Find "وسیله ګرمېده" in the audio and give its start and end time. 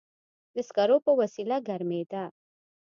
1.19-2.23